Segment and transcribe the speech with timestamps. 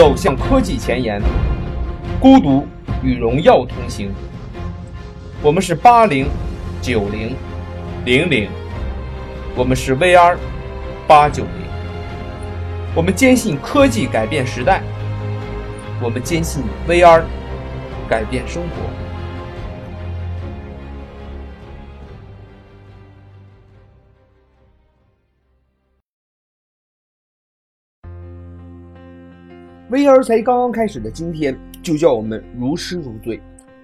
[0.00, 1.20] 走向科技前沿，
[2.18, 2.66] 孤独
[3.02, 4.10] 与荣耀同行。
[5.42, 6.26] 我们是八零、
[6.80, 7.36] 九零、
[8.06, 8.48] 零零，
[9.54, 10.38] 我们是 VR
[11.06, 11.52] 八九零。
[12.94, 14.80] 我们坚信科技改变时代，
[16.02, 17.22] 我们坚信 VR
[18.08, 18.99] 改变生活。
[29.90, 33.40] VR 才刚刚开始的今天，就叫我们如痴如醉。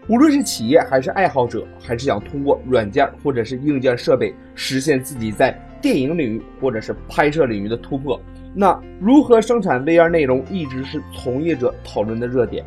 [0.06, 8.20] 无论是企业还是爱好者，还是想通过软件或者是硬件设备实现自己在电影领域或者是拍摄领域的突破，
[8.54, 12.64] 那如何生产 VR 内容一直是从业者讨论的热点。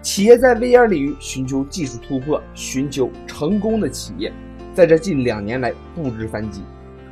[0.00, 4.32] 企业在 VR 领域寻求技术突破、寻求成功的企业，
[4.72, 6.62] 在这近两年来不知反几。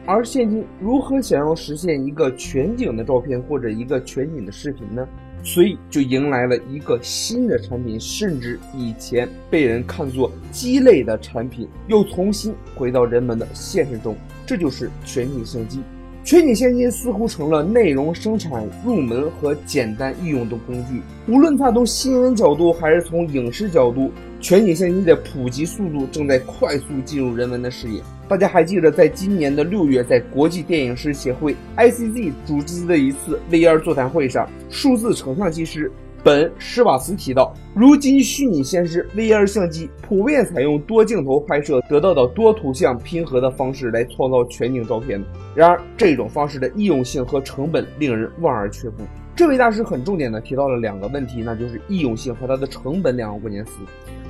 [0.06, 5.06] 而现今，如何想要实现一个全景的照片或者一个全景的视频呢？
[5.46, 14.16] 所以就迎来了一个新的产品，甚至以前被人看作鸡肋的产品，又重新回到人们的现实中。
[14.44, 15.80] 这就是全景相机。
[16.24, 21.00] 全景相机似乎成了内容生产入门和简单易用的工具。
[21.28, 28.02] 无论它从新闻角度还是从影视角度，全景相机的普及速度正在快速进入人们的视野。
[28.28, 35.90] 大家还记得，在今年的六月，在国际电影师协会 （ICZ） 组织的一次 VR 座谈会上，数字成像技师
[36.24, 45.22] 本·施瓦茨提到，如今虚拟现实 VR 相机普遍采用多镜头拍摄得到的多图像拼合的方式来创造全景照片。
[45.54, 49.04] 然而，这种方式的易用性和成本令人望而却步。
[49.36, 53.72] 这位大师很重点的提到了两个问题，那就是易用性和它的成本两个关键词。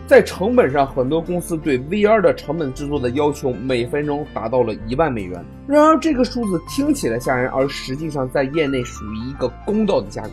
[0.07, 5.45] 在成本上，很多公司对 VR 的成本制作的要求每分钟达到了一万美元。
[5.67, 10.31] 然而，这个数字听起来吓人，而实际上在业内属于一个公道的价格。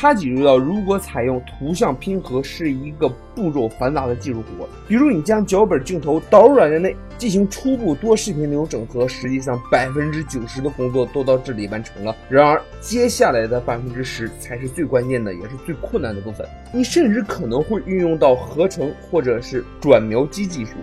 [0.00, 12.14] 他解释到，如果采用图像拼合是一个步骤繁杂的技术活，比如你将脚本镜头导入软件内进行初步多视频内容整合，实际上百分之九十的工作都到这里完成了。
[12.28, 16.46] 然而，接下来的百分之十才是最关键的，也是最困难的部分。
[16.72, 20.74] 你甚至可能会运用到合成或者是转描机技术。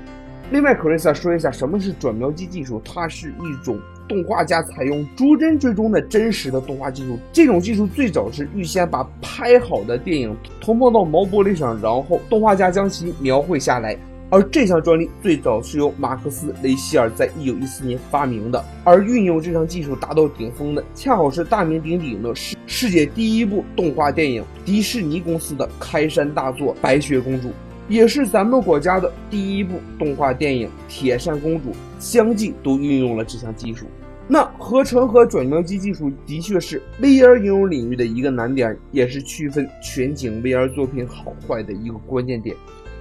[0.51, 3.79] 另外，克瑞萨说一下什么是转描机技术，它是一种。
[4.07, 13.97] 动画家采用逐帧追踪的真实的动画技术，这种技术最早是预先把拍好的电影投放到毛玻璃上，然后动画家将其描绘下来。
[14.31, 18.61] 而这项专利最早是由马克思·雷希尔在一九一四年发明的。
[18.83, 27.49] 而运用这项技术达到顶峰的，恰好是大名鼎鼎的世世界第一部动画电影——迪士尼公司的开山大作《白雪公主》，
[27.87, 31.71] 也是咱们国家的第一部动画电影《铁扇公主》。
[31.97, 33.87] 相继都运用了这项技术。
[34.27, 42.55] 那合成和转描机技术的确是 VR 应用领域的一个难点，也是区分全景 VR 作品好坏的一个关键点。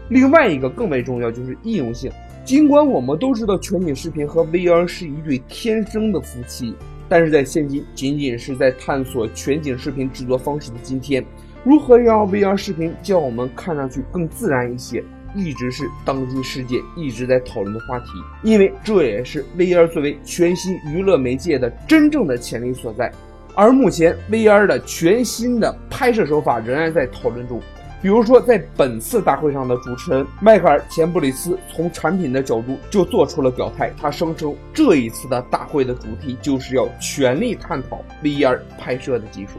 [0.09, 2.11] 另外一个更为重要就是易用性。
[2.45, 6.75] 尽管我们都知道全景视频和 VR 是一对天生的夫妻，
[7.09, 11.25] 但是在现今仅仅是在探索全景视频制作方式的今天，
[11.65, 15.03] 如何让 VR 视频叫我们看上去更自然一些？
[15.35, 18.07] 一直是当今世界一直在讨论的话题，
[18.43, 23.11] 因为这也是 VR 作为全新娱乐媒介的真正的潜力所在。
[23.55, 27.59] 而目前 VR 的全新的拍摄手法仍然在讨论中。
[28.03, 39.53] 比如说，在本次大会上的主持人迈克尔·钱布里斯从产品的角度就做出了表态，他声称这一次的大会的主题就是要全力探讨 VR 拍摄的技术。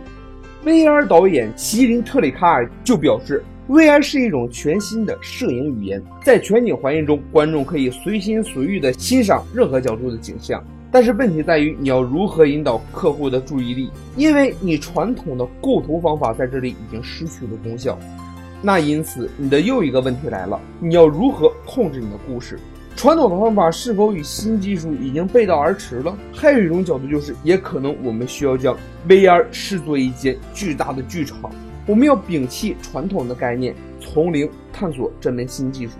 [0.66, 3.44] VR 导演席林·特里卡尔就表示。
[3.70, 10.64] VR 是一种全新的摄影语言，在全景环境中，观众可以随心所欲地欣赏任何角度的景象。
[10.92, 13.92] 但是问题在于，你要如何引导客户的注意力？
[14.16, 17.98] 因为你传统的构图方法在这里已经失去了功效。
[18.62, 22.60] 那因此，你的又一个问题来了：你要如何控制你的故事？
[22.96, 26.18] 传统的方法是否与新技术已经背道而驰了？
[26.34, 28.76] 还有一种角度就是，也可能我们需要将
[29.08, 31.52] VR 视作一间巨大的剧场。
[31.86, 35.94] 我们要摒弃传统的概念，从零探索这门新技术。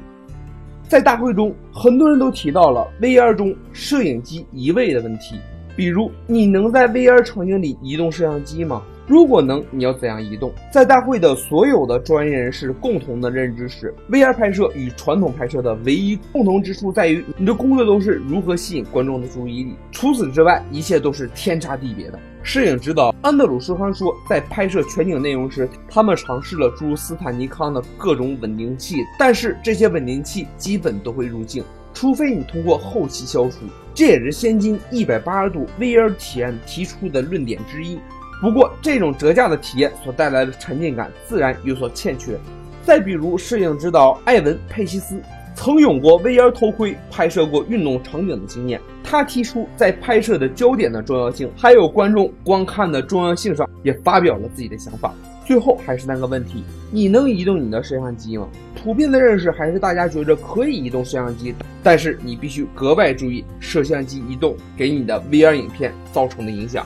[0.88, 5.36] 在大会中，很多人都提到了 VR 中摄影机移位的问题，
[5.76, 8.82] 比如你能在 VR 场景里移动摄像机吗？
[9.08, 10.52] 如果能，你要怎样移动？
[10.72, 19.76] 在大会的所有的专业人士共同的认知是，VR 拍摄与传统拍摄的唯一共同之处在于，你的工作都是如何吸引观众的注意力。
[19.92, 22.20] 除此之外，一切都是天差地别的。
[22.42, 31.64] 摄影指导安德鲁斯康说，在拍摄全景内容时，他们尝试了诸如斯坦尼康的各种稳定器，但是这些稳定器基本都会入镜，
[31.94, 33.58] 除非你通过后期消除。
[33.94, 38.00] 这也是现今一百八十度 VR 体验提出的论点之一。
[38.46, 42.38] 不过，这种折价的体验所带来的沉浸感自然有所欠缺。
[42.84, 45.20] 再比如，摄影指导艾文·佩西斯
[45.56, 55.12] 曾有过 VR 头盔拍摄过运动场景的经验，他提出在拍摄的焦点的重要性，还有观众观看的重要性上，也发表了自己的想法。
[55.44, 58.48] 最后还是那个问题，你能移动你的摄像机吗？
[58.76, 61.52] 普遍的认识还是大家觉着可以移动摄像机，
[61.82, 66.86] 但是你必须格外注意摄像机移动给你的 VR 影片造成的影响。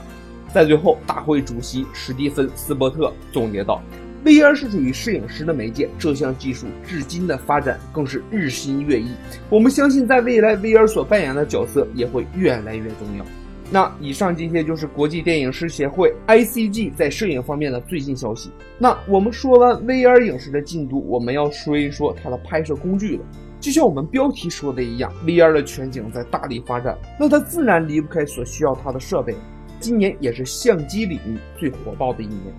[0.54, 3.82] 在最后，大会主席史蒂芬·斯伯特总结道
[4.26, 9.08] ：“VR 是属于摄影师的媒介，这项技术至今的发展更是日新月异。
[9.50, 13.26] 我们相信，在未来，VR 所扮演的角色也会越来越重要。”
[13.72, 18.50] 那以上这些就是国际电影师协会 ICG 在摄影方面的最新消息。
[18.80, 23.24] 那我们说完 VR 影视的进度，我们要说一说它的拍摄工具了。
[23.60, 29.36] 就像我们标题说的一样，VR 的全景在大力发展，那它自然离不开所需要它的设备。
[29.80, 32.54] 今年也是相机领域最火爆的一年。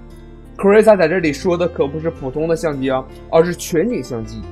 [0.56, 4.42] c r i s a 在这里说的可不是普通的相机啊，而是全景相机。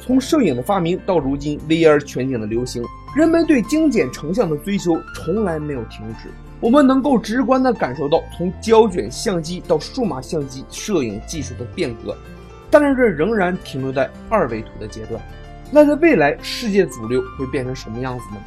[0.00, 2.82] 从摄影的发明到如今 VR 全景的流行，
[3.16, 6.28] 人们对精简成像的追求从来没有停止。
[6.60, 12.16] 我们能够直观地感受到从胶卷相机到数码相机摄影技术的变革，
[12.70, 15.20] 但是这仍然停留在二维图的阶段。
[15.70, 18.40] 那在未来，世界主流会变成什么样子呢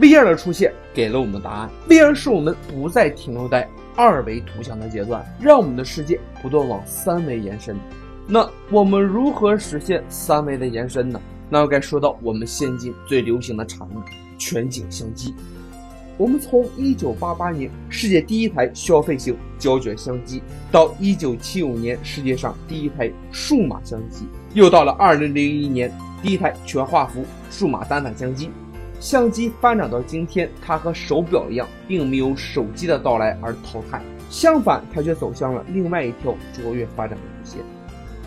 [0.00, 1.70] ？VR 的出现给了我们答案。
[1.88, 7.76] VR 是我们不再停留在二维图像的阶段，让我们的世界不断往三维延伸。
[8.26, 11.20] 那我们如何实现三维的延伸呢？
[11.50, 14.00] 那又该说到我们现今最流行的产物——
[14.38, 15.34] 全景相机。
[16.16, 25.92] 我们从1988年世界第一台消费型胶卷相机，到1975年世界上第一台数码相机，又到了2001年
[26.22, 28.50] 第一台全画幅数码单反相机。
[29.02, 34.00] 相机发展到今天，它和手表一样，并没有手机的到来而淘汰，
[34.30, 37.60] 相反，它却走向了另外一条卓越发展的路线。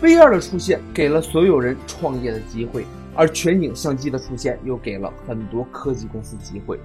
[0.02, 2.84] VR 的出现给了所有人创业的机会，
[3.14, 6.78] 而全景相机的出现又给了很多科技公司机会，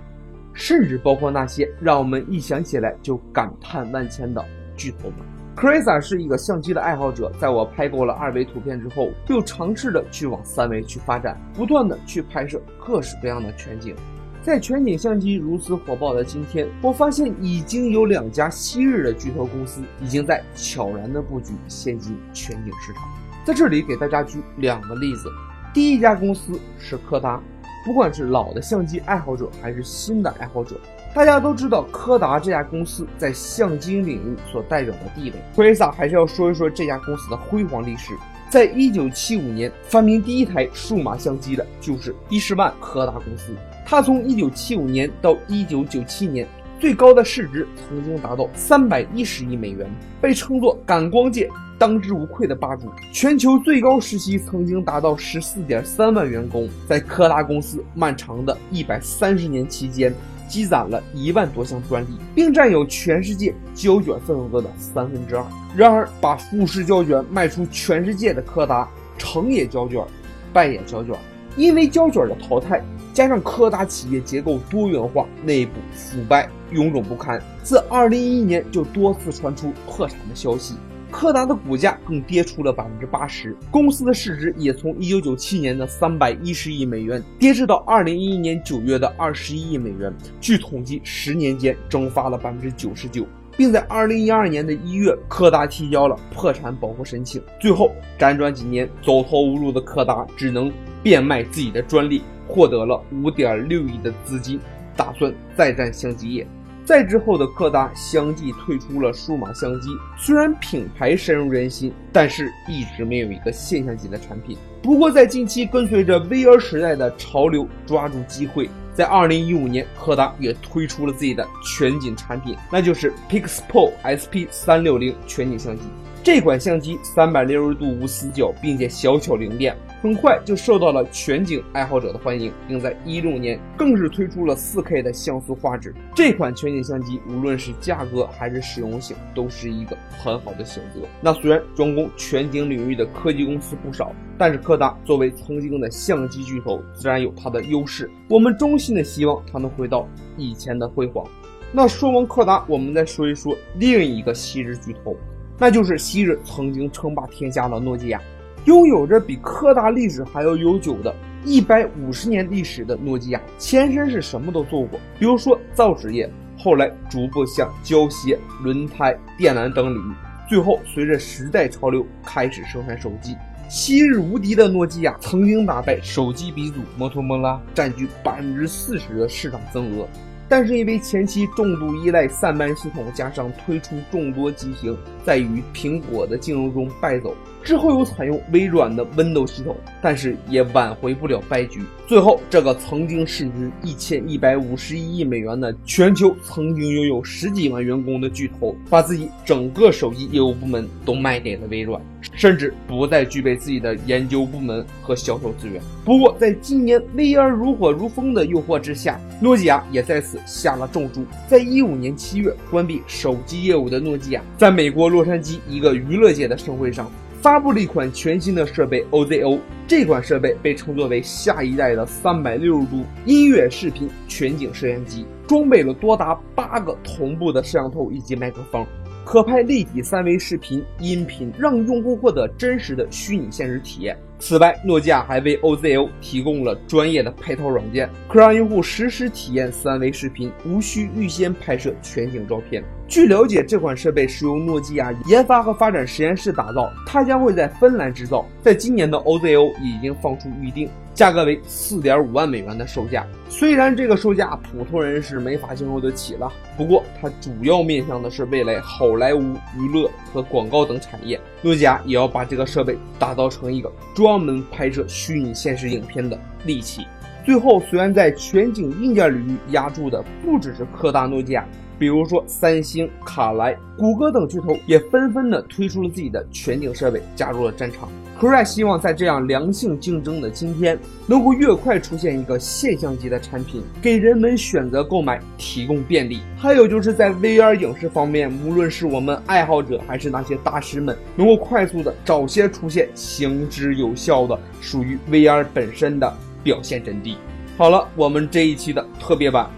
[0.54, 4.42] 甚至包括那些让我们一想起来就感叹万千的
[4.78, 5.18] 巨头们。
[5.56, 13.96] Krisa 是一个相机的爱好者，在我拍够了二维图片之后，又尝试着去往三维去发展，不断的去拍摄各式各样的全景。
[14.42, 23.04] 在全景相机如此火爆的今天，我发现已经有两家昔日的巨头公司已经在悄然的布局现今全景市场。
[23.46, 25.30] 在这里给大家举两个例子，
[25.74, 27.40] 第一家公司是柯达，
[27.86, 30.80] 不管是老的相机爱好者还是新的爱好者。
[31.14, 35.36] 大家都知道柯达这家公司在相机领域所代表的地位。
[35.54, 38.14] c r i s a 还是要说一说这家公司的辉煌历史。
[38.50, 43.54] 在一九七五年发明第一台数码相机的就是伊士曼柯达公司。
[43.86, 46.48] 它从一九七五年到一九九七年，
[46.80, 49.90] 最高的市值曾经达到三百一十亿美元，
[50.22, 52.90] 被称作感光界当之无愧的霸主。
[53.12, 56.70] 全球最高时期曾经达到十四点三万员工。
[56.88, 60.14] 在柯达公司漫长的一百三十年期间。
[60.52, 65.46] 积攒了一万多项专利，并占有全世界胶卷份额的三分之二。
[65.74, 68.86] 然而，把富士胶卷卖出全世界的柯达，
[69.18, 70.06] 成也胶卷，
[70.52, 71.16] 败也胶卷。
[71.56, 72.84] 因为胶卷的淘汰，
[73.14, 80.76] 加上柯达企业结构多元化、内部腐败臃肿不堪，自2011年就多次传出破产的消息。
[81.12, 90.12] 柯达的股价更跌出了百分之八十，公司的市值也从一九九七年的三百一十亿美元跌至到二零一一年九月的二十一亿美元。
[90.40, 93.28] 据统计，十年间蒸发了百分之九十九，
[93.58, 97.42] 并在二零一二年的一月，柯达提交了破产保护申请。
[97.60, 100.72] 最后，辗转几年，走投无路的柯达只能
[101.04, 104.60] 变卖自己的专利，获得了五点六亿的资金，
[104.96, 106.48] 打算再战相机业。
[106.86, 114.58] 在之后的柯达相继推出了数码相机，虽然品牌深入人心，但是一直没有一个现象级的产品。
[114.82, 125.84] 不过在近期跟随着 VR 时代的潮流，抓住机会，在二零一五年，柯达也推出了自己的全景产品，那就是 Pixpo SP 三六零全景相机。
[126.24, 135.96] 这款相机三百六十度无死角，并且小巧灵便，很快就受到了全景爱好者的欢迎，并在一六年更是推出了四 K 的像素画质。
[136.14, 141.02] 这款全景相机无论是价格还是实用性，都是一个很好的选择。
[141.22, 148.08] 那虽然专攻全景领域的科技公司不少，但是柯达作为曾经的相机巨头，自然有它的优势。
[148.30, 151.26] 我们衷心的希望它能回到以前的辉煌。
[151.72, 155.18] 那说完柯达，我们再说一说另一个昔日巨头。
[155.62, 158.20] 那就是昔日曾经称霸天下的诺基亚，
[158.66, 161.16] 拥有着比柯达历史还要悠久的
[161.46, 166.28] 一百五十年历史的诺基亚，前身是什么都做过，比如说造纸业、
[166.58, 170.16] 后来逐步向胶鞋、轮胎、电缆等领域，
[170.50, 173.38] 最后随着时代潮流开始生产手机。
[173.70, 180.08] 昔日无敌的诺基亚曾经打败手机鼻祖摩托罗拉，占据百分之四十的市场份额。
[180.52, 187.34] 但是因为前期重度依赖散漫系统，加上推出众多机型，在与苹果的竞争中败走。
[187.64, 191.82] 之后又采用微软的 Windows 系统，但是也挽回不了败局。
[192.06, 202.02] 最后，这个曾经市值一千一百五十一亿美元的全球曾经拥有十几万员工的巨头，把自己整个手机业务部门都卖给了微软，
[202.34, 205.82] 甚至不再具备自己的研究部门和销售资源。
[206.06, 211.26] 不过，在今年 VR 如火如风的诱惑之下，诺基亚也在此下了重注。
[211.48, 217.12] 在一五年七月关闭手机业务的诺基亚，在美国洛杉矶一个娱乐界的盛会上。
[217.42, 228.86] 发布了一款全新的设备 OZO，这款设备被称作为下一代的三百六十度音乐视频全景摄像机，装备了多达八个同步的摄像头以及麦克风，
[229.24, 234.18] 可拍立体三维视频、音频，让用户获得真实的虚拟现实体验。
[234.40, 242.84] 此外，诺基亚还为 OZO 提供了专业的配套软件，可让用户实时体验三维视频，无需预先拍摄全景照片。
[243.08, 248.44] 据了解，这款设备是由诺基亚研发和发展实验室打造，它将会在芬兰制造。
[248.64, 253.26] 在今年的 OZO 已经放出预定，价格为四点五万美元的售价。
[253.50, 259.42] 虽然这个售价普通人是没法经受得起了，不过它主要面向的是未来好莱坞
[259.78, 261.40] 娱乐和广告等产业。
[261.62, 267.06] 诺基亚也要把这个设备打造成一个专门拍摄虚拟现实影片的利器。
[267.46, 271.66] 最后，虽然在全景硬件领域压住的不只是科大、诺基亚。
[272.00, 278.10] 比如说，三星、卡莱、谷歌等巨头也纷纷的推出了自己的全景设备，加入了战场。
[278.42, 286.40] C r y 希望在这样良性竞争的今天，能够越快出现一个现象级的产品，给人们选择购买提供便利。
[286.58, 297.38] 还有就是在 VR 影视方面，无论是我们爱好者还是那些大师们，能够快速的早些出现行之有效的属于 VR 本身的表现阵地。
[297.78, 299.70] 好了，我们这一期的特别版。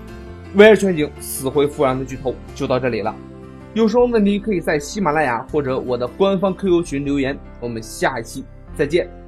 [0.56, 3.14] VR 全景死灰复燃的剧透就到这里了，
[3.74, 9.23] 有什么问题可以在喜马拉雅或者我的官方 QQ 群留言，我们下一期再见。